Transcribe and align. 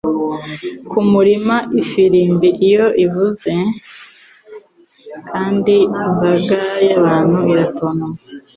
kumurima 0.89 1.55
iyo 1.65 1.75
ifirimbi 1.83 2.49
ivuze 3.05 3.53
kandi 5.29 5.75
imbaga 5.85 6.59
y'abantu 6.87 7.37
iratontoma. 7.51 8.05